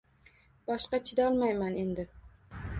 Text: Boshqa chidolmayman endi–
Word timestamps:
Boshqa 0.71 1.01
chidolmayman 1.11 1.81
endi– 1.85 2.09